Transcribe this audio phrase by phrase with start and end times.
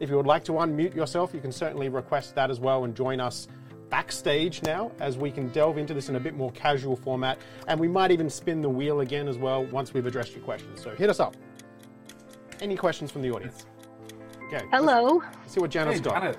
[0.00, 2.94] If you would like to unmute yourself, you can certainly request that as well and
[2.94, 3.48] join us
[3.90, 7.38] backstage now as we can delve into this in a bit more casual format.
[7.68, 10.82] And we might even spin the wheel again as well once we've addressed your questions.
[10.82, 11.36] So hit us up.
[12.60, 13.66] Any questions from the audience?
[14.46, 14.64] Okay.
[14.70, 15.22] Hello.
[15.40, 16.20] Let's see what Janet's Hey, got.
[16.20, 16.38] Janet,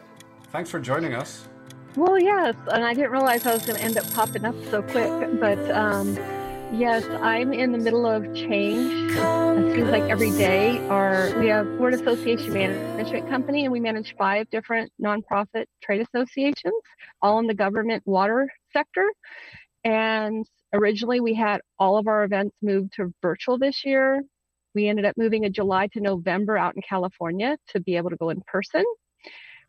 [0.52, 1.48] thanks for joining us.
[1.96, 4.82] Well, yes, and I didn't realize I was going to end up popping up so
[4.84, 6.16] quick, but um,
[6.72, 9.12] yes, I'm in the middle of change.
[9.12, 10.80] It seems like every day.
[10.88, 16.82] Our we have Board Association Management Company, and we manage five different nonprofit trade associations,
[17.22, 19.12] all in the government water sector.
[19.84, 24.22] And originally, we had all of our events moved to virtual this year.
[24.76, 28.18] We ended up moving in July to November out in California to be able to
[28.18, 28.84] go in person.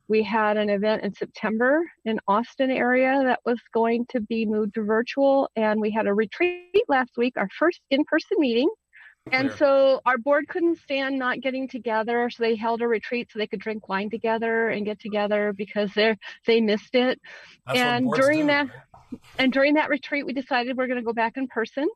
[0.09, 4.75] We had an event in September in Austin area that was going to be moved
[4.75, 8.71] to virtual, and we had a retreat last week, our first in-person meeting.
[9.31, 9.59] And Clear.
[9.59, 13.47] so our board couldn't stand not getting together, so they held a retreat so they
[13.47, 17.21] could drink wine together and get together because they they missed it.
[17.67, 18.69] That's And during do, that-
[19.39, 21.89] And during that retreat, we decided we're going to go back in person.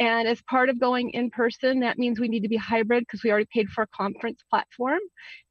[0.00, 3.22] And as part of going in person, that means we need to be hybrid because
[3.22, 4.98] we already paid for a conference platform.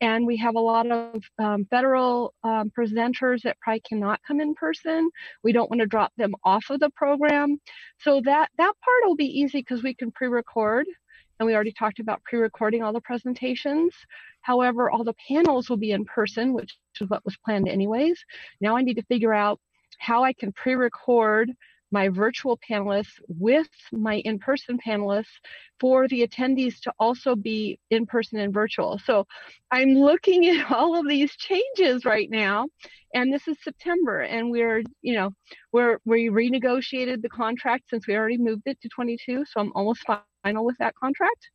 [0.02, 4.56] And we have a lot of um, federal um, presenters that probably cannot come in
[4.56, 5.12] person.
[5.44, 7.62] We don't want to drop them off of the program.
[8.00, 10.88] So that, that part will be easy because we can pre record.
[11.40, 13.94] And we already talked about pre recording all the presentations.
[14.42, 18.20] However, all the panels will be in person, which is what was planned anyways.
[18.62, 19.60] Now I need to figure out
[20.00, 21.52] how I can pre record
[21.92, 25.26] my virtual panelists with my in person panelists
[25.80, 29.00] for the attendees to also be in person and virtual.
[29.00, 29.26] So
[29.72, 32.68] I'm looking at all of these changes right now.
[33.14, 35.32] And this is September, and we're, you know,
[35.74, 39.46] we're we renegotiated the contract since we already moved it to 22.
[39.46, 40.06] So I'm almost
[40.44, 41.50] final with that contract.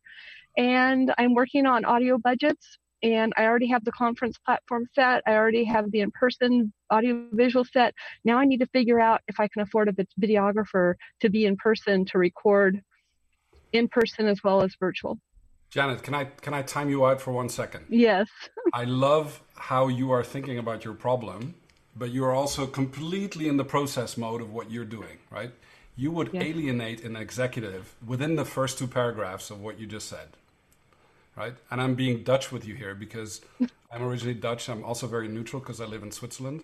[0.57, 5.21] And I'm working on audio budgets and I already have the conference platform set.
[5.27, 7.93] I already have the in-person audio visual set.
[8.23, 11.55] Now I need to figure out if I can afford a videographer to be in
[11.55, 12.81] person to record
[13.73, 15.19] in person as well as virtual.
[15.69, 17.85] Janet, can I can I time you out for one second?
[17.89, 18.27] Yes.
[18.73, 21.53] I love how you are thinking about your problem,
[21.95, 25.51] but you are also completely in the process mode of what you're doing, right?
[25.95, 26.43] You would Yes.
[26.43, 30.29] alienate an executive within the first two paragraphs of what you just said,
[31.35, 31.55] right?
[31.69, 33.41] And I'm being Dutch with you here because
[33.91, 34.69] I'm originally Dutch.
[34.69, 36.63] I'm also very neutral because I live in Switzerland.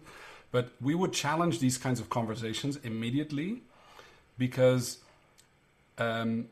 [0.52, 3.62] But we would challenge these kinds of conversations immediately
[4.38, 5.00] because
[5.98, 6.48] um,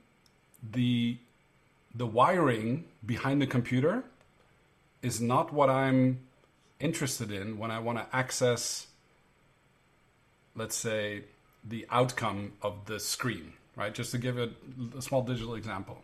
[0.71, 1.17] the
[1.93, 4.03] the wiring behind the computer
[5.01, 6.19] is not what I'm
[6.79, 8.87] interested in when I want to access,
[10.55, 11.23] let's say,
[11.63, 13.93] the outcome of the screen, right?
[13.93, 14.49] Just to give a,
[14.97, 16.03] a small digital example.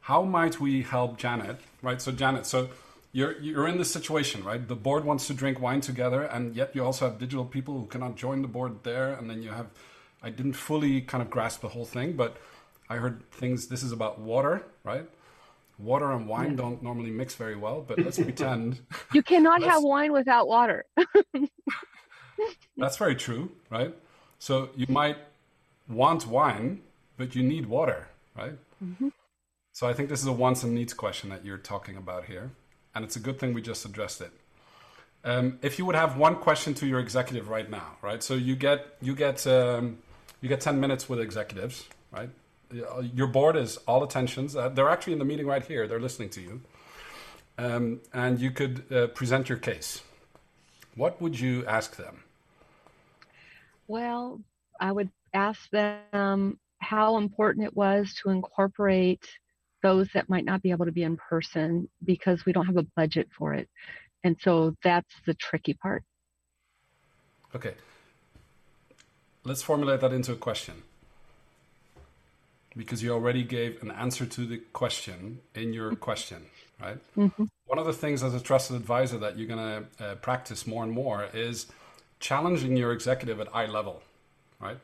[0.00, 2.00] How might we help Janet, right?
[2.00, 2.70] So, Janet, so
[3.12, 4.66] you're, you're in this situation, right?
[4.66, 7.86] The board wants to drink wine together, and yet you also have digital people who
[7.86, 9.12] cannot join the board there.
[9.12, 9.66] And then you have,
[10.22, 12.36] I didn't fully kind of grasp the whole thing, but
[12.88, 13.68] I heard things.
[13.68, 15.06] This is about water, right?
[15.78, 16.56] Water and wine mm.
[16.56, 18.80] don't normally mix very well, but let's pretend
[19.12, 20.84] You cannot have wine without water.
[22.76, 23.94] that's very true, right?
[24.38, 25.18] So you might
[25.88, 26.82] want wine,
[27.16, 28.54] but you need water, right?
[28.84, 29.08] Mm-hmm.
[29.78, 32.50] So I think this is a wants and needs question that you're talking about here,
[32.96, 34.32] and it's a good thing we just addressed it.
[35.22, 38.20] Um, if you would have one question to your executive right now, right?
[38.20, 39.98] So you get you get um,
[40.40, 42.28] you get ten minutes with executives, right?
[43.14, 44.56] Your board is all attentions.
[44.56, 45.86] Uh, they're actually in the meeting right here.
[45.86, 46.60] They're listening to you,
[47.56, 50.02] um, and you could uh, present your case.
[50.96, 52.24] What would you ask them?
[53.86, 54.40] Well,
[54.80, 59.24] I would ask them how important it was to incorporate
[59.82, 62.86] those that might not be able to be in person because we don't have a
[62.96, 63.68] budget for it.
[64.24, 66.04] And so that's the tricky part.
[67.54, 67.74] Okay.
[69.44, 70.82] Let's formulate that into a question.
[72.76, 76.46] Because you already gave an answer to the question in your question,
[76.80, 76.98] right?
[77.16, 77.48] Mhm.
[77.66, 80.84] One of the things as a trusted advisor that you're going to uh, practice more
[80.84, 81.66] and more is
[82.20, 84.02] challenging your executive at eye level,
[84.60, 84.78] right?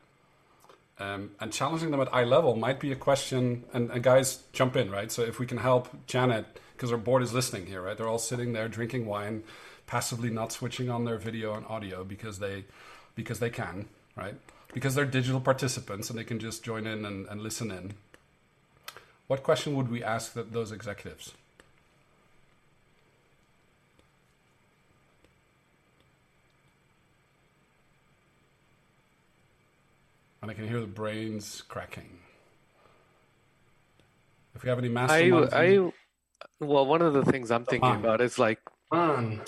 [0.98, 4.76] Um, and challenging them at eye level might be a question, and, and guys jump
[4.76, 5.10] in, right?
[5.10, 6.46] So if we can help Janet,
[6.76, 7.96] because our board is listening here, right?
[7.96, 9.42] They're all sitting there drinking wine,
[9.86, 12.64] passively not switching on their video and audio because they
[13.14, 13.86] because they can,
[14.16, 14.34] right?
[14.72, 17.94] Because they're digital participants and they can just join in and, and listen in.
[19.28, 21.32] What question would we ask that, those executives?
[30.44, 32.18] And I can hear the brains cracking.
[34.54, 35.90] If we have any I, masterminds, I,
[36.62, 38.58] well, one of the things I'm thinking about is like
[38.92, 39.40] on.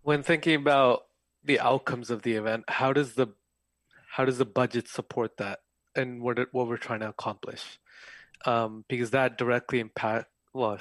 [0.00, 1.02] When thinking about
[1.44, 3.26] the outcomes of the event, how does the
[4.12, 5.58] how does the budget support that
[5.94, 7.78] and what what we're trying to accomplish?
[8.46, 10.78] Um, because that directly impact well,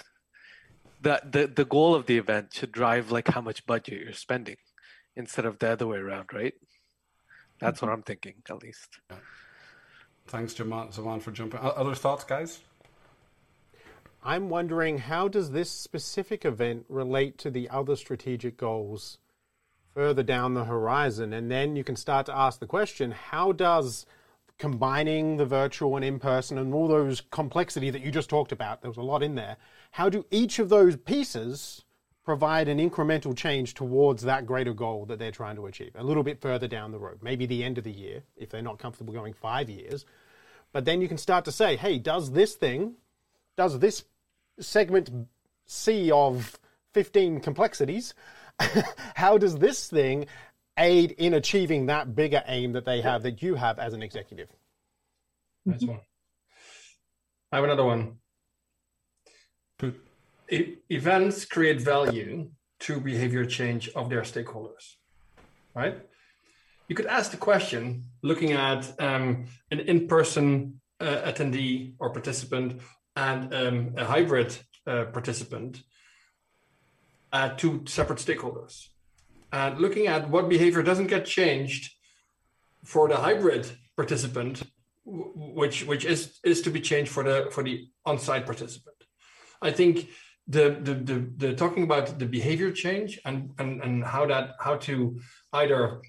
[1.02, 4.56] that the the goal of the event should drive like how much budget you're spending
[5.18, 6.54] instead of the other way around, right?
[7.62, 7.88] That's mm-hmm.
[7.88, 9.00] what I'm thinking, at least.
[9.10, 9.18] Yeah.
[10.28, 11.60] Thanks, Zaman, for jumping.
[11.62, 12.60] Other thoughts, guys?
[14.24, 19.18] I'm wondering how does this specific event relate to the other strategic goals
[19.94, 21.34] further down the horizon?
[21.34, 24.06] And then you can start to ask the question how does
[24.60, 28.84] combining the virtual and in person and all those complexity that you just talked about,
[28.84, 29.58] there was a lot in there,
[29.90, 31.84] how do each of those pieces
[32.24, 36.24] provide an incremental change towards that greater goal that they're trying to achieve a little
[36.24, 39.14] bit further down the road, maybe the end of the year if they're not comfortable
[39.14, 40.06] going five years.
[40.72, 42.94] But then you can start to say, hey, does this thing,
[43.58, 44.06] does this
[44.60, 45.10] segment
[45.66, 46.60] C of
[46.94, 48.14] 15 complexities,
[49.16, 50.28] how does this thing
[50.78, 54.50] aid in achieving that bigger aim that they have, that you have as an executive?
[55.66, 56.00] That's one.
[57.52, 58.18] I have another one.
[59.84, 59.92] E-
[60.52, 62.50] events create value
[62.82, 64.96] to behavior change of their stakeholders,
[65.74, 66.00] right?
[66.88, 72.82] You could ask the question looking at um, an in person uh, attendee or participant
[73.16, 75.84] and um, a hybrid uh, participant
[77.32, 78.88] at two separate stakeholders.
[79.54, 81.94] And looking at what behavior doesn't get changed
[82.84, 84.64] for the hybrid participant,
[85.06, 88.96] which which is is to be changed for the for the on-site participant.
[89.62, 90.10] I think
[90.52, 94.76] the the the, the talking about the behavior change and and and how that how
[94.88, 95.20] to
[95.54, 96.02] either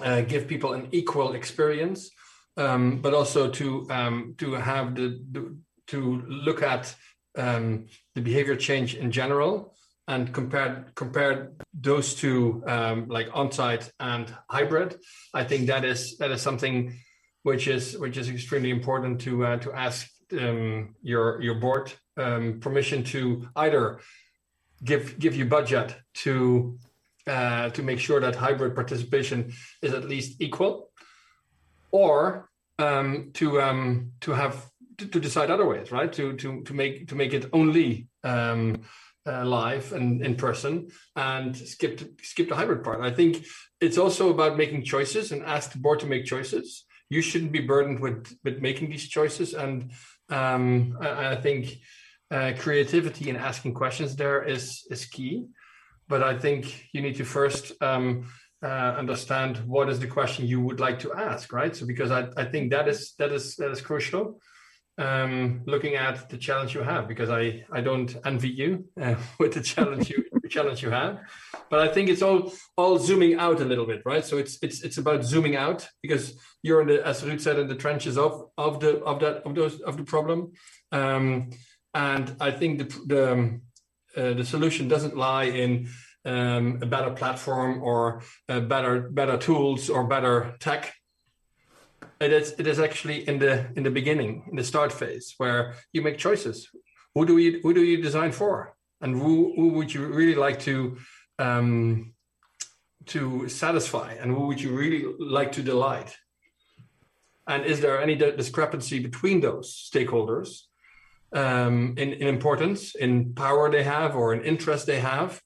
[0.00, 2.10] uh, give people an equal experience,
[2.56, 5.56] um, but also to um, to have the, the
[5.88, 6.94] to look at
[7.36, 9.74] um, the behavior change in general
[10.08, 14.96] and compare compare those two um, like on-site and hybrid.
[15.34, 16.94] I think that is that is something
[17.42, 22.60] which is which is extremely important to uh, to ask um, your your board um,
[22.60, 24.00] permission to either
[24.84, 26.78] give give you budget to
[27.26, 30.90] uh, to make sure that hybrid participation is at least equal
[31.90, 32.48] or
[32.78, 34.66] um, to um, to have
[34.98, 36.12] to, to, decide other ways, right?
[36.12, 38.82] To to to make to make it only um,
[39.26, 43.00] uh, live and in person, and skip to, skip the hybrid part.
[43.00, 43.44] I think
[43.80, 46.84] it's also about making choices and ask the board to make choices.
[47.10, 49.92] You shouldn't be burdened with with making these choices, and
[50.30, 51.78] um, I, I, think
[52.30, 55.46] uh, creativity and asking questions there is is key.
[56.08, 58.28] But I think you need to first um,
[58.62, 61.74] uh, understand what is the question you would like to ask, right?
[61.76, 64.40] So because I, I think that is that is that is crucial
[64.98, 69.54] um, looking at the challenge you have because I, I don't envy you uh, with
[69.54, 71.20] the challenge you the challenge you have,
[71.70, 74.24] but I think it's all all zooming out a little bit, right?
[74.24, 77.68] So it's it's it's about zooming out because you're in the as Ruud said in
[77.68, 80.52] the trenches of of the of that of those of the problem,
[80.90, 81.50] um,
[81.98, 83.62] and I think the the um,
[84.16, 85.88] uh, the solution doesn't lie in
[86.24, 90.94] um, a better platform or uh, better better tools or better tech.
[92.20, 95.74] It is it is actually in the in the beginning in the start phase where
[95.92, 96.68] you make choices.
[97.14, 98.74] Who do you who do you design for?
[99.00, 100.98] And who who would you really like to
[101.38, 102.14] um,
[103.06, 104.12] to satisfy?
[104.20, 106.16] And who would you really like to delight?
[107.46, 110.67] And is there any discrepancy between those stakeholders
[111.32, 115.42] um, in, in importance in power they have or in interest they have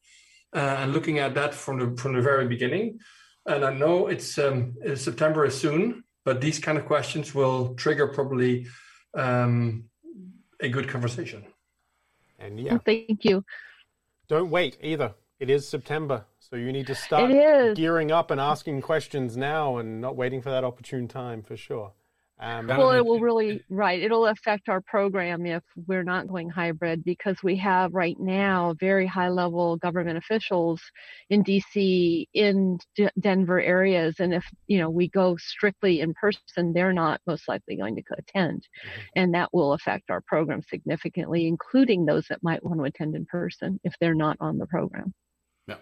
[0.55, 2.99] uh, and looking at that from the from the very beginning
[3.47, 8.07] and i know it's um, september is soon but these kind of questions will trigger
[8.09, 8.67] probably
[9.15, 9.85] um,
[10.61, 11.45] a good conversation.
[12.39, 13.45] And yeah, thank you.
[14.29, 15.15] Don't wait either.
[15.39, 17.31] It is September, so you need to start
[17.75, 21.93] gearing up and asking questions now, and not waiting for that opportune time for sure.
[22.43, 24.03] Um, well, it will really, right.
[24.03, 29.07] It'll affect our program if we're not going hybrid because we have right now very
[29.07, 30.83] high level government officials
[31.31, 34.17] in DC, in D- Denver areas.
[34.19, 38.03] And if, you know, we go strictly in person, they're not most likely going to
[38.19, 38.63] attend.
[38.63, 39.01] Mm-hmm.
[39.15, 43.25] And that will affect our program significantly, including those that might want to attend in
[43.25, 45.15] person if they're not on the program.
[45.69, 45.77] Yeah.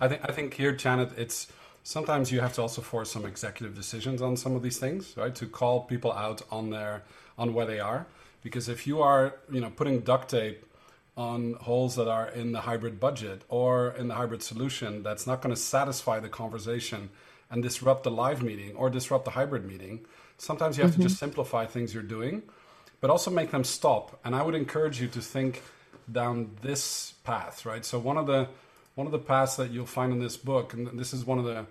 [0.00, 1.48] I think, I think here, Janet, it's,
[1.82, 5.34] sometimes you have to also force some executive decisions on some of these things, right?
[5.34, 7.02] To call people out on their
[7.36, 8.06] on where they are,
[8.42, 10.64] because if you are, you know, putting duct tape
[11.16, 15.42] on holes that are in the hybrid budget or in the hybrid solution, that's not
[15.42, 17.10] going to satisfy the conversation
[17.50, 20.04] and disrupt the live meeting or disrupt the hybrid meeting.
[20.36, 21.02] Sometimes you have mm-hmm.
[21.02, 22.42] to just simplify things you're doing,
[23.00, 24.20] but also make them stop.
[24.24, 25.62] And I would encourage you to think
[26.10, 27.84] down this path, right?
[27.84, 28.48] So one of the
[28.98, 31.44] one of the paths that you'll find in this book, and this is one of
[31.44, 31.64] the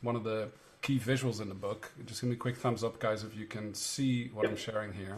[0.00, 0.48] one of the
[0.80, 1.92] key visuals in the book.
[2.06, 4.94] Just give me a quick thumbs up, guys, if you can see what I'm sharing
[4.94, 5.16] here.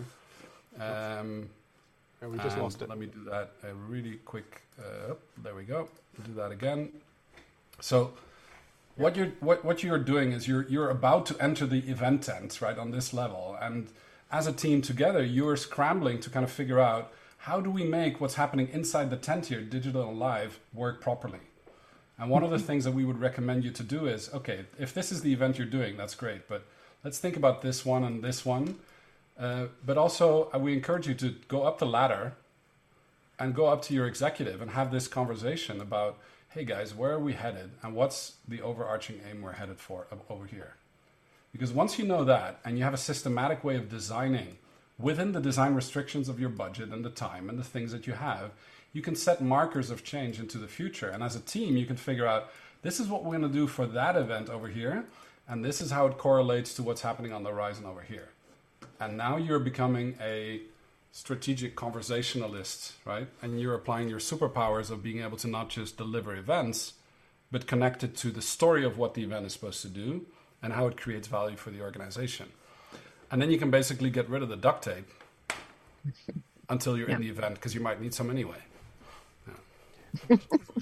[0.81, 1.49] Um,
[2.21, 2.89] we just lost it.
[2.89, 4.63] Let me do that a really quick.
[4.77, 5.89] Uh, there we go.
[6.27, 6.91] Do that again.
[7.81, 8.15] So,
[8.97, 12.61] what you're what, what you're doing is you're you're about to enter the event tent
[12.61, 13.87] right on this level, and
[14.33, 17.13] as a team together, you're scrambling to kind of figure out
[17.45, 21.41] how do we make what's happening inside the tent here, digital and live, work properly.
[22.19, 24.95] And one of the things that we would recommend you to do is okay, if
[24.95, 26.65] this is the event you're doing, that's great, but
[27.05, 28.77] let's think about this one and this one.
[29.39, 32.33] Uh, but also, uh, we encourage you to go up the ladder
[33.39, 37.19] and go up to your executive and have this conversation about hey guys, where are
[37.19, 40.77] we headed and what's the overarching aim we're headed for over here?
[41.53, 44.57] Because once you know that and you have a systematic way of designing
[44.99, 48.13] within the design restrictions of your budget and the time and the things that you
[48.13, 48.53] have,
[48.93, 51.09] you can set markers of change into the future.
[51.09, 52.51] And as a team, you can figure out
[52.83, 55.07] this is what we're going to do for that event over here,
[55.49, 58.29] and this is how it correlates to what's happening on the horizon over here.
[59.01, 60.63] And now you're becoming a
[61.11, 63.29] strategic conversationalist, right?
[63.43, 66.95] And you're applying your superpowers of being able to not just deliver events,
[67.51, 70.27] but connect it to the story of what the event is supposed to do
[70.63, 72.47] and how it creates value for the organization.
[73.31, 75.09] And then you can basically get rid of the duct tape
[76.69, 77.17] until you're yeah.
[77.17, 78.59] in the event because you might need some anyway.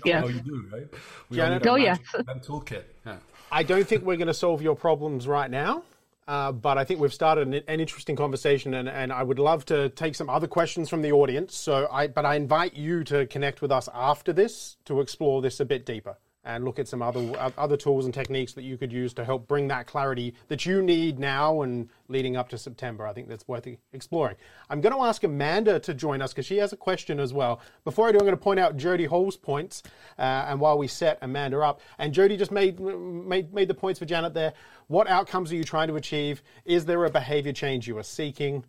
[0.04, 0.22] Yeah.
[0.24, 0.86] Oh, you do, right?
[1.30, 1.98] We Janet, oh, yes.
[2.14, 2.82] Toolkit.
[3.06, 3.16] Yeah.
[3.50, 5.84] I don't think we're going to solve your problems right now.
[6.28, 9.64] Uh, but I think we've started an, an interesting conversation, and, and, I would love
[9.66, 11.56] to take some other questions from the audience.
[11.56, 15.58] So, I but I invite you to connect with us after this to explore this
[15.58, 18.92] a bit deeper and look at some other other tools and techniques that you could
[18.92, 23.06] use to help bring that clarity that you need now and leading up to September.
[23.06, 24.36] I think that's worth exploring.
[24.68, 27.60] I'm going to ask Amanda to join us because she has a question as well.
[27.84, 29.82] Before I do, I'm going to point out Jody Hall's points,
[30.18, 33.98] uh, and while we set Amanda up, and Jody just made made made the points
[33.98, 34.52] for Janet there.
[34.88, 36.42] What outcomes are you trying to achieve?
[36.64, 38.64] Is there a behavior change you are seeking?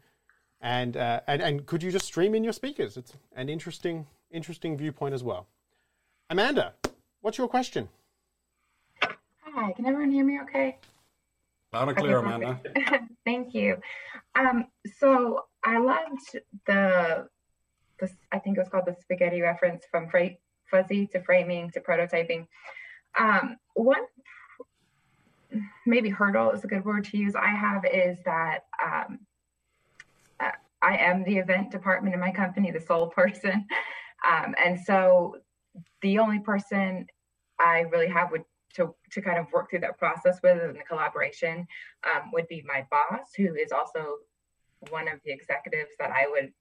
[0.61, 2.97] And uh, and and could you just stream in your speakers?
[2.97, 5.47] It's an interesting interesting viewpoint as well.
[6.29, 6.73] Amanda,
[7.23, 7.87] What's your question?
[9.01, 10.77] Hi, can everyone hear me okay?
[11.71, 12.59] Loud and clear, okay, Amanda.
[13.25, 13.77] Thank you.
[14.35, 14.65] Um,
[14.99, 16.37] so I loved
[16.67, 17.29] the,
[18.01, 20.35] the, I think it was called the spaghetti reference from fra-
[20.69, 22.45] fuzzy to framing to prototyping.
[23.17, 24.03] Um, one
[25.85, 29.19] maybe hurdle is a good word to use I have is that um,
[30.41, 30.51] uh,
[30.81, 33.65] I am the event department in my company, the sole person.
[34.29, 35.37] Um, and so
[36.03, 37.07] the only person
[37.59, 38.43] I really have would
[38.75, 41.65] to, to kind of work through that process with and the collaboration
[42.05, 44.17] um, would be my boss, who is also
[44.89, 46.51] one of the executives that I would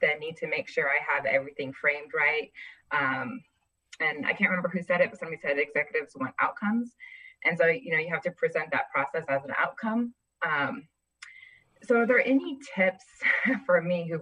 [0.00, 2.50] then need to make sure I have everything framed right.
[2.90, 3.40] Um,
[4.00, 6.94] and I can't remember who said it, but somebody said executives want outcomes.
[7.44, 10.14] And so, you know, you have to present that process as an outcome.
[10.46, 10.86] Um,
[11.82, 13.04] so are there any tips
[13.66, 14.20] for me who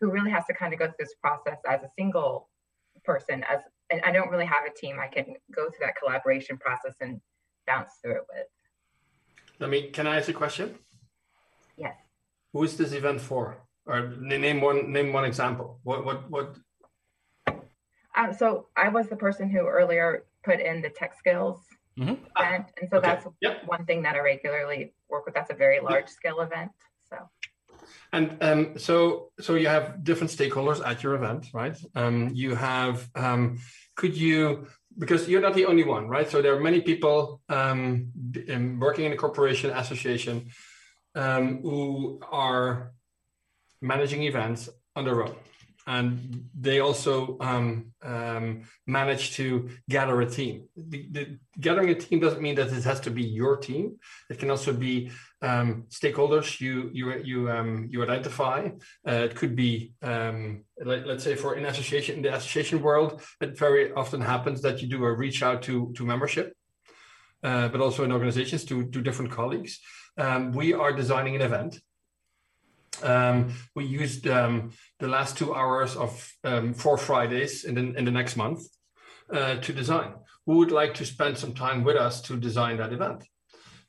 [0.00, 2.48] who really has to kind of go through this process as a single
[3.04, 6.58] person as and I don't really have a team I can go through that collaboration
[6.58, 7.20] process and
[7.66, 8.46] bounce through it with.
[9.60, 9.90] Let me.
[9.90, 10.78] Can I ask a question?
[11.76, 11.96] Yes.
[12.52, 13.58] Who is this event for?
[13.86, 14.92] Or name one.
[14.92, 15.80] Name one example.
[15.82, 16.04] What?
[16.04, 16.30] What?
[16.30, 16.56] What?
[18.16, 21.60] Um, so I was the person who earlier put in the tech skills
[21.98, 22.14] mm-hmm.
[22.36, 23.08] event, and so okay.
[23.08, 23.62] that's yep.
[23.66, 25.34] one thing that I regularly work with.
[25.34, 26.10] That's a very large yep.
[26.10, 26.72] scale event.
[28.12, 31.76] And um, so, so you have different stakeholders at your event, right?
[31.94, 33.58] Um, you have, um,
[33.96, 34.66] could you,
[34.98, 36.28] because you're not the only one, right?
[36.28, 38.10] So there are many people um,
[38.80, 40.50] working in a corporation association
[41.14, 42.92] um, who are
[43.80, 45.34] managing events on their own
[45.88, 50.68] and they also um, um, manage to gather a team.
[50.76, 53.96] The, the, gathering a team doesn't mean that it has to be your team.
[54.28, 58.68] It can also be um, stakeholders you you you um, you identify.
[59.08, 63.22] Uh, it could be um, let, us say for in association in the association world,
[63.40, 66.54] it very often happens that you do a reach out to to membership,
[67.42, 69.80] uh, but also in organizations to to different colleagues.
[70.18, 71.80] Um, we are designing an event
[73.02, 78.04] um, we used um, the last two hours of um, four Fridays in the, in
[78.04, 78.62] the next month
[79.32, 80.14] uh, to design.
[80.46, 83.24] Who would like to spend some time with us to design that event?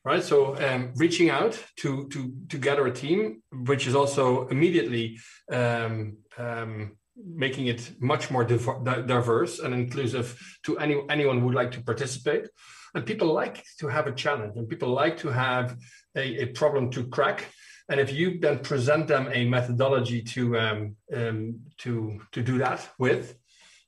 [0.06, 0.24] Right.
[0.24, 5.20] So um, reaching out to, to, to gather a team, which is also immediately
[5.52, 11.72] um, um, making it much more diverse and inclusive to any, anyone who would like
[11.72, 12.48] to participate.
[12.96, 15.78] And people like to have a challenge and people like to have
[16.16, 17.46] a, a problem to crack
[17.90, 22.88] and if you then present them a methodology to um, um, to to do that
[23.00, 23.36] with,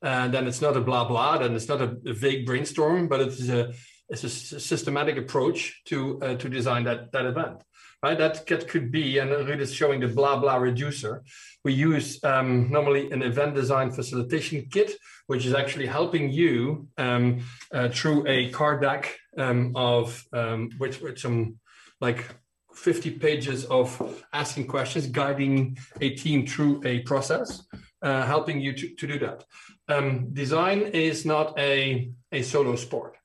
[0.01, 3.21] and then it's not a blah blah, then it's not a, a vague brainstorm, but
[3.21, 3.71] it's a
[4.09, 7.61] it's a systematic approach to uh, to design that that event.
[8.03, 11.21] Right, that, that could be, and Ruud is showing the blah blah reducer.
[11.63, 14.93] We use um, normally an event design facilitation kit,
[15.27, 20.99] which is actually helping you um, uh, through a card deck um, of um, which
[20.99, 21.59] with some
[21.99, 22.25] like
[22.73, 27.63] 50 pages of asking questions, guiding a team through a process,
[28.01, 29.43] uh, helping you to, to do that.
[29.87, 33.17] Um, design is not a, a solo sport.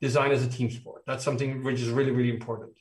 [0.00, 1.02] Design is a team sport.
[1.06, 2.72] That's something which is really, really important.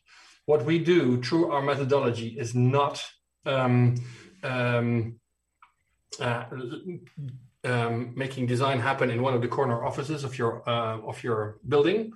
[0.45, 3.03] What we do through our methodology is not
[3.45, 3.95] um,
[4.43, 5.19] um,
[6.19, 6.45] uh,
[7.63, 11.57] um, making design happen in one of the corner offices of your uh, of your
[11.67, 12.13] building,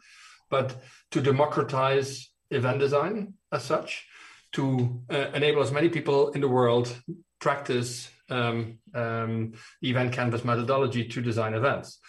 [0.49, 0.81] but
[1.11, 4.05] to democratize event design as such
[4.53, 6.95] to uh, enable as many people in the world
[7.39, 11.99] practice um, um, event canvas methodology to design events.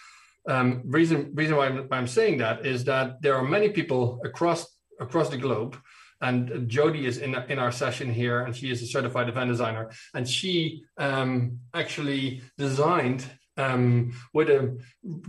[0.49, 4.21] Um, reason reason why I'm, why I'm, saying that is that there are many people
[4.25, 4.67] across
[5.01, 5.77] across the globe,
[6.21, 9.91] and Jody is in in our session here, and she is a certified event designer,
[10.15, 13.25] and she um, actually designed
[13.63, 14.77] um, with a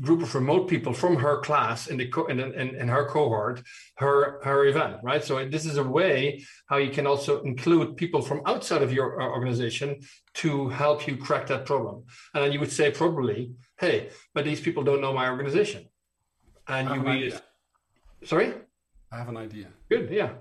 [0.02, 3.62] group of remote people from her class in the co- in, in, in, her cohort
[3.98, 5.24] her her event right?
[5.24, 9.22] So this is a way how you can also include people from outside of your
[9.22, 9.90] uh, organization
[10.42, 12.04] to help you crack that problem.
[12.34, 13.40] And then you would say probably
[13.78, 15.82] hey but these people don't know my organization.
[16.68, 17.34] And you be
[18.24, 18.54] sorry?
[19.12, 19.68] I have an idea.
[19.90, 20.32] Good yeah.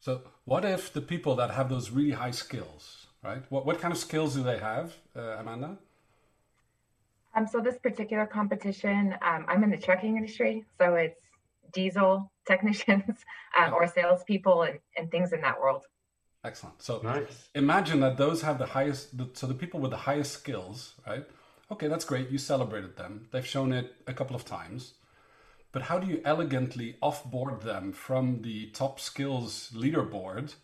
[0.00, 3.42] So what if the people that have those really high skills right?
[3.50, 4.86] What, what kind of skills do they have
[5.16, 5.78] uh, amanda
[7.34, 11.20] um, so this particular competition, um, I'm in the trucking industry, so it's
[11.72, 13.24] diesel technicians
[13.58, 15.84] um, or salespeople and, and things in that world.
[16.44, 16.82] Excellent.
[16.82, 17.48] So nice.
[17.54, 21.24] imagine that those have the highest, so the people with the highest skills, right?
[21.70, 22.30] Okay, that's great.
[22.30, 23.28] You celebrated them.
[23.30, 24.94] They've shown it a couple of times.
[25.72, 30.54] But how do you elegantly offboard them from the top skills leaderboard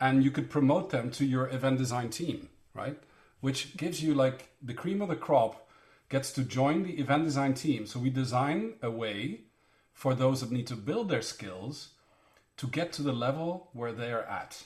[0.00, 2.98] and you could promote them to your event design team, right?
[3.40, 5.63] Which gives you like the cream of the crop
[6.14, 7.86] gets to join the event design team.
[7.86, 9.40] So we design a way
[9.92, 11.88] for those that need to build their skills
[12.56, 14.62] to get to the level where they are at.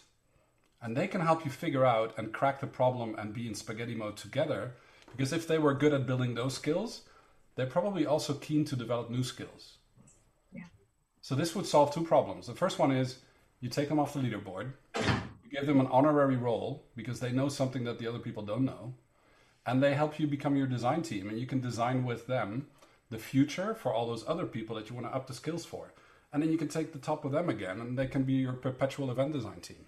[0.83, 3.95] And they can help you figure out and crack the problem and be in spaghetti
[3.95, 4.75] mode together.
[5.11, 7.05] Because if they were good at building those skills,
[7.55, 9.79] they're probably also keen to develop new skills.
[10.53, 10.69] Yeah.
[11.23, 12.47] So this would solve two problems.
[12.47, 13.21] The first one is
[13.63, 17.49] you take them off the leaderboard, you give them an honorary role because they know
[17.49, 18.93] something that the other people don't know
[19.69, 22.67] and they help you become your design team and you can design with them
[23.11, 25.93] the future for all those other people that you want to up the skills for.
[26.33, 28.53] And then you can take the top of them again and they can be your
[28.53, 29.85] perpetual event design team.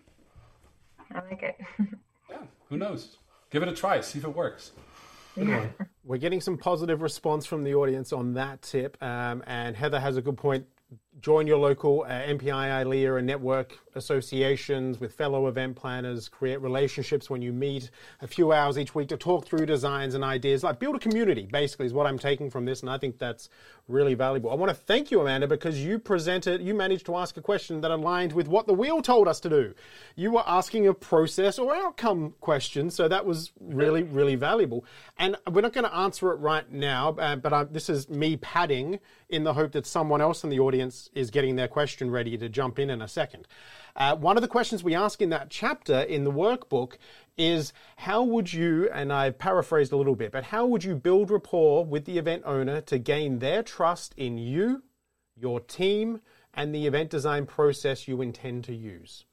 [1.15, 1.61] I like it.
[2.31, 3.19] Yeah who knows?
[3.51, 4.73] Give it a try see if it works.
[5.37, 5.67] Yeah.
[6.05, 10.17] We're getting some positive response from the audience on that tip, um, and Heather has
[10.17, 10.67] a good point
[11.21, 17.29] join your local uh, MPI ILEA and network associations with fellow event planners, create relationships
[17.29, 20.63] when you meet a few hours each week to talk through designs and ideas.
[20.63, 23.49] Like build a community, basically, is what I'm taking from this, and I think that's
[23.89, 24.51] really valuable.
[24.51, 27.81] I want to thank you, Amanda, because you presented, you managed to ask a question
[27.81, 29.75] that aligned with what the wheel told us to do.
[30.15, 34.85] You were asking a process or outcome question, so that was really, really valuable.
[35.19, 38.37] And we're not going to answer it right now, uh, but I, this is me
[38.37, 42.37] padding in the hope that someone else in the audience is getting their question ready
[42.39, 43.47] to jump in in a second.
[43.97, 46.95] Uh, one of the questions we ask in that chapter in the workbook
[47.37, 51.31] is how would you, and I've paraphrased a little bit, but how would you build
[51.31, 54.83] rapport with the event owner to gain their trust in you,
[55.37, 56.21] your team,
[56.55, 59.25] and the event design process you intend to use?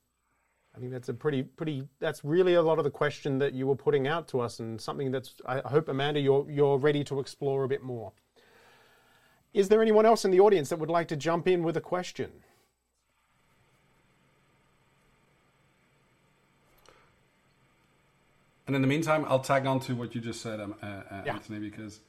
[0.77, 1.87] I think that's a pretty, pretty.
[1.99, 4.79] That's really a lot of the question that you were putting out to us, and
[4.79, 5.33] something that's.
[5.43, 8.13] I hope Amanda, you're you're ready to explore a bit more.
[9.57, 11.81] Is there anyone else in the audience that would like to jump in with a
[11.81, 12.29] question?
[18.67, 21.01] And in the meantime, I'll tag on to what you just said, um, uh, uh,
[21.25, 21.33] yeah.
[21.33, 22.01] Anthony, because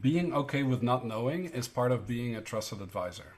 [0.00, 3.34] being okay with not knowing is part of being a trusted advisor.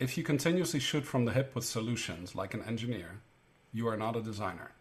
[0.00, 3.20] If you continuously shoot from the hip with solutions like an engineer,
[3.72, 4.72] you are not a designer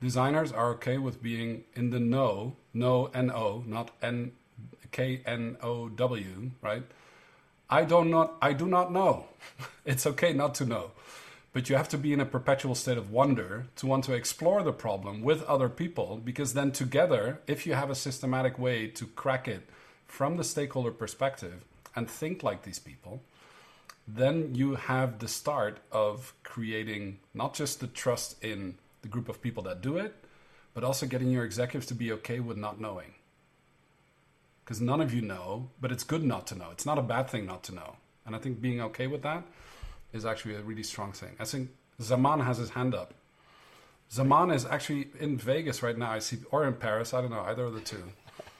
[0.00, 4.32] designers are okay with being in the know, no N O, not N
[4.90, 6.84] K N O W, right?
[7.68, 9.26] I don't not I do not know.
[9.84, 10.90] it's okay not to know.
[11.52, 14.62] But you have to be in a perpetual state of wonder to want to explore
[14.62, 19.06] the problem with other people because then together, if you have a systematic way to
[19.06, 19.68] crack it
[20.06, 21.64] from the stakeholder perspective
[21.96, 23.20] and think like these people,
[24.06, 29.40] then you have the start of creating not just the trust in the group of
[29.40, 30.14] people that do it,
[30.74, 33.14] but but also getting your executives to be okay with not knowing.
[34.64, 36.68] Because none of you know, but it's good not to know.
[36.70, 37.96] It's not a bad thing not to know.
[38.24, 39.42] And I think being okay with that
[40.12, 41.36] is actually a really strong thing.
[41.38, 43.12] I think Zaman has his hand up.
[44.10, 46.12] Zaman is actually in Vegas right now.
[46.12, 47.12] I see, or in Paris.
[47.12, 48.02] I don't know either of the two.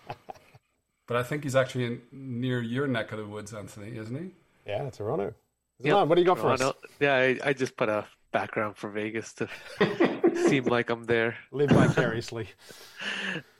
[1.06, 4.30] but I think he's actually in, near your neck of the woods, Anthony, isn't he?
[4.66, 5.32] Yeah, Toronto.
[5.80, 6.08] Zaman, yep.
[6.08, 6.68] what do you got for Toronto.
[6.68, 6.74] us?
[7.00, 9.48] Yeah, I, I just put a background for Vegas to
[10.36, 11.36] seem like I'm there.
[11.52, 12.48] Live vicariously.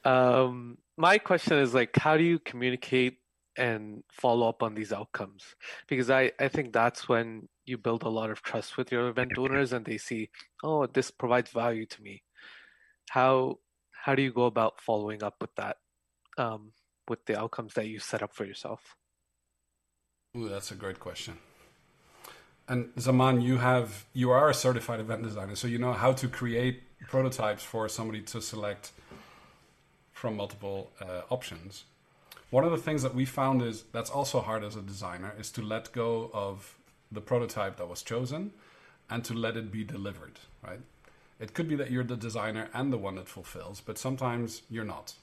[0.04, 3.18] um, my question is like, how do you communicate
[3.56, 5.44] and follow up on these outcomes?
[5.88, 9.32] Because I, I think that's when you build a lot of trust with your event
[9.38, 10.30] owners and they see,
[10.62, 12.22] oh, this provides value to me.
[13.10, 13.58] How
[14.04, 15.76] how do you go about following up with that,
[16.38, 16.72] um,
[17.08, 18.96] with the outcomes that you set up for yourself?
[20.36, 21.36] Ooh, that's a great question.
[22.70, 26.28] And Zaman, you have you are a certified event designer, so you know how to
[26.28, 28.92] create prototypes for somebody to select
[30.12, 31.82] from multiple uh, options.
[32.50, 35.50] One of the things that we found is that's also hard as a designer is
[35.50, 36.76] to let go of
[37.10, 38.52] the prototype that was chosen
[39.10, 40.78] and to let it be delivered, right?
[41.40, 44.84] It could be that you're the designer and the one that fulfills, but sometimes you're
[44.84, 45.14] not.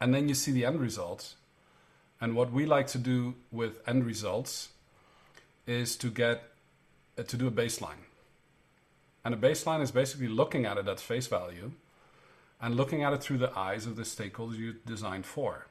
[0.00, 1.34] And then you see the end result.
[2.20, 4.68] And what we like to do with end results
[5.66, 6.51] is to get
[7.18, 8.06] Uh, to do a baseline.
[9.22, 11.72] And a baseline is basically looking at it at face value
[12.58, 15.66] and looking at it through the eyes of the stakeholders you designed for.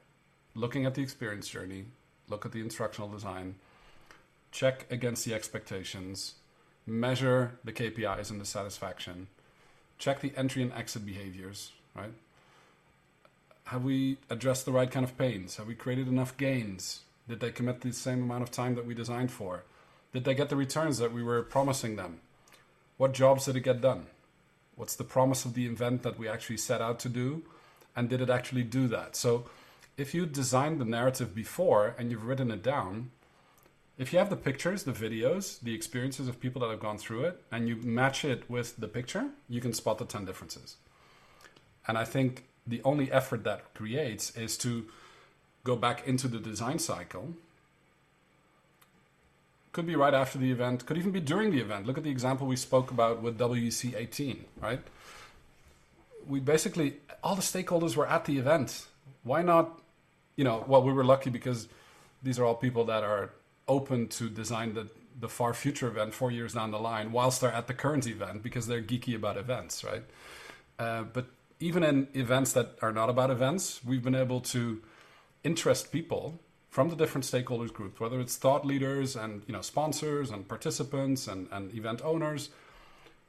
[0.53, 1.85] Looking at the experience journey,
[2.29, 3.55] look at the instructional design,
[4.51, 6.35] check against the expectations,
[6.85, 9.27] measure the KPIs and the satisfaction,
[9.97, 12.13] check the entry and exit behaviors, right?
[13.65, 15.55] Have we addressed the right kind of pains?
[15.55, 16.99] Have we created enough gains?
[17.27, 19.63] Did they commit the same amount of time that we designed for?
[20.13, 22.19] Did they get the returns that we were promising them?
[22.97, 24.07] What jobs did it get done?
[24.75, 27.43] What's the promise of the event that we actually set out to do?
[27.95, 29.15] And did it actually do that?
[29.15, 29.45] So,
[29.97, 33.11] if you designed the narrative before and you've written it down,
[33.97, 37.25] if you have the pictures, the videos, the experiences of people that have gone through
[37.25, 40.77] it, and you match it with the picture, you can spot the 10 differences.
[41.87, 44.87] And I think the only effort that creates is to
[45.63, 47.33] go back into the design cycle.
[49.71, 51.85] Could be right after the event, could even be during the event.
[51.85, 54.81] Look at the example we spoke about with WC 18, right?
[56.27, 58.85] We basically, all the stakeholders were at the event.
[59.23, 59.79] Why not,
[60.35, 61.69] you know, well, we were lucky because
[62.21, 63.31] these are all people that are
[63.67, 64.87] open to design the,
[65.19, 68.43] the far future event four years down the line whilst they're at the current event
[68.43, 70.03] because they're geeky about events, right?
[70.77, 71.27] Uh, but
[71.61, 74.81] even in events that are not about events, we've been able to
[75.43, 76.39] interest people
[76.71, 81.27] from the different stakeholders groups, whether it's thought leaders and you know sponsors and participants
[81.27, 82.49] and, and event owners,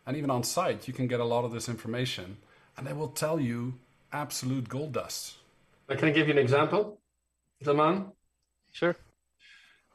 [0.07, 2.39] and even on site, you can get a lot of this information,
[2.77, 3.75] and they will tell you
[4.13, 5.35] absolute gold dust.
[5.89, 7.01] Can I give you an example,
[7.63, 8.13] Zaman?
[8.73, 8.97] Sure.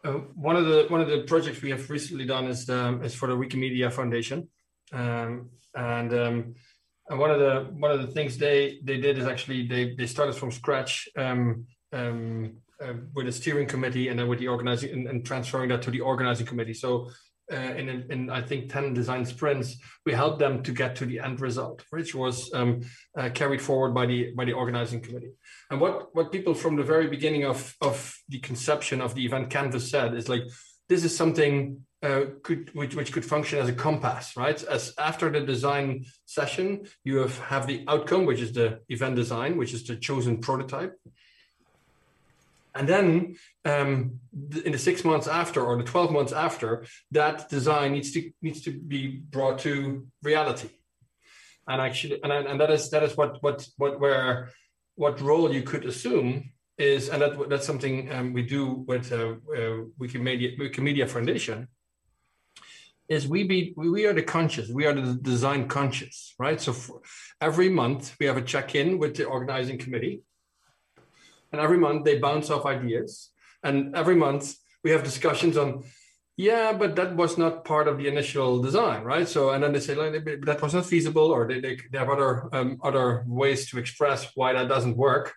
[0.04, 3.04] Uh, one of the one of the projects we have recently done is the, um,
[3.04, 4.50] is for the Wikimedia Foundation,
[4.92, 6.56] um, and um,
[7.10, 10.06] and one of the one of the things they they did is actually they they
[10.06, 12.58] started from scratch um, um,
[13.14, 16.02] with a steering committee and then with the organizing and, and transferring that to the
[16.02, 16.74] organizing committee.
[16.74, 17.10] So
[17.52, 21.20] uh, in, in I think 10 design sprints, we helped them to get to the
[21.20, 22.82] end result, which was um,
[23.18, 25.32] uh, carried forward by the by the organizing committee.
[25.72, 29.50] And what what people from the very beginning of of the conception of the event
[29.50, 30.44] canvas said is like
[30.90, 34.62] this is something uh, could which, which could function as a compass, right?
[34.64, 39.58] As after the design session, you have have the outcome, which is the event design,
[39.58, 40.96] which is the chosen prototype.
[42.78, 43.36] And then
[43.66, 44.20] um,
[44.64, 48.62] in the six months after or the 12 months after, that design needs to needs
[48.62, 50.70] to be brought to reality.
[51.68, 54.50] And actually, and, and that is that is what what what where
[54.96, 59.36] what role you could assume is, and that that's something um, we do with uh,
[59.58, 61.68] uh, Wikimedia Wikimedia Foundation.
[63.10, 66.62] Is we be we are the conscious, we are the design conscious, right?
[66.62, 67.02] So
[67.42, 70.22] every month we have a check in with the organizing committee
[71.52, 73.32] and every month they bounce off ideas.
[73.64, 75.84] And every month we have discussions on,
[76.38, 79.28] yeah, but that was not part of the initial design, right?
[79.28, 82.10] So, and then they say like, that was not feasible, or they, they, they have
[82.10, 85.34] other um, other ways to express why that doesn't work.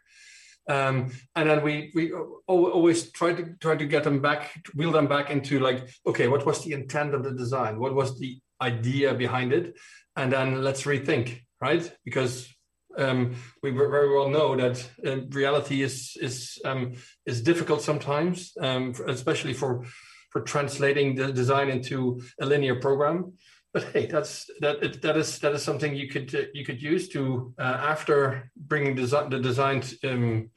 [0.68, 2.12] Um, and then we we
[2.46, 6.44] always try to try to get them back, wheel them back into like, okay, what
[6.44, 7.80] was the intent of the design?
[7.80, 9.76] What was the idea behind it?
[10.16, 11.90] And then let's rethink, right?
[12.04, 12.54] Because
[13.00, 16.92] um, we very well know that uh, reality is is um,
[17.26, 19.84] is difficult sometimes, um, especially for
[20.30, 23.32] for translating the design into a linear program.
[23.72, 27.08] but hey, that's that that is that is something you could uh, you could use
[27.08, 30.50] to uh, after bringing design the design um,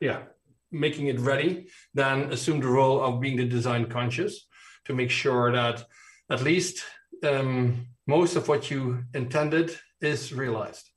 [0.00, 0.20] yeah
[0.72, 4.46] making it ready, then assume the role of being the design conscious
[4.84, 5.84] to make sure that
[6.30, 6.84] at least
[7.24, 10.89] um, most of what you intended is realized.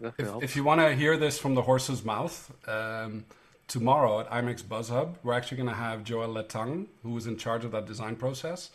[0.00, 3.24] If, if, you want to hear this from the horse's mouth, um,
[3.68, 7.36] tomorrow at IMEX Buzz Hub, we're actually going to have Joel Letang, who is in
[7.36, 8.70] charge of that design process.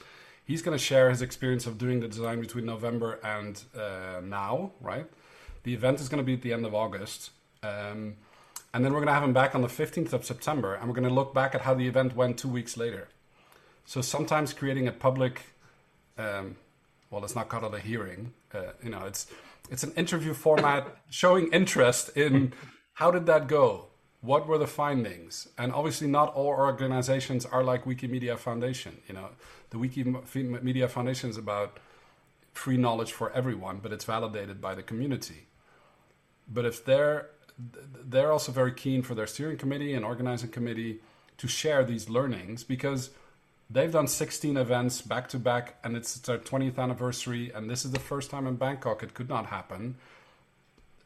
[0.46, 4.72] He's going to share his experience of doing the design between November and uh, now,
[4.82, 5.06] right?
[5.64, 7.32] The event is going to be at the end of August.
[7.62, 8.16] Um,
[8.74, 10.96] and then we're going to have him back on the 15th of September, and we're
[10.96, 13.10] going to look back at how the event went two weeks later.
[13.86, 15.42] So sometimes creating a public,
[16.18, 16.56] um,
[17.10, 18.34] well, let's not called a hearing.
[18.54, 19.28] Uh, you know, it's
[19.70, 22.54] it's an interview format showing interest in
[22.94, 23.88] how did that go,
[24.22, 28.98] what were the findings, and obviously not all organizations are like Wikimedia Foundation.
[29.08, 29.30] You know,
[29.70, 31.80] the Wikimedia Foundation is about
[32.54, 35.48] free knowledge for everyone, but it's validated by the community.
[36.48, 37.30] But if they're
[38.06, 41.00] they're also very keen for their steering committee and organizing committee
[41.38, 43.10] to share these learnings because
[43.70, 47.92] they've done 16 events back to back and it's their 20th anniversary and this is
[47.92, 49.96] the first time in bangkok it could not happen.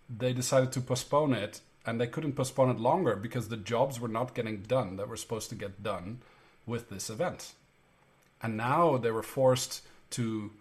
[0.10, 4.08] They decided to postpone it and they couldn't postpone it longer because the jobs were
[4.08, 6.20] not getting done that were supposed to get done
[6.66, 7.54] with this event.
[8.42, 10.52] And now they were forced to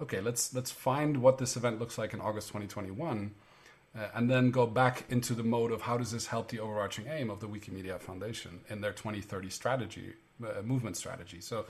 [0.00, 3.32] okay let's let's find what this event looks like in august 2021
[3.96, 7.06] uh, and then go back into the mode of how does this help the overarching
[7.08, 10.12] aim of the Wikimedia Foundation in their 2030 strategy,
[10.44, 11.40] uh, movement strategy.
[11.40, 11.66] So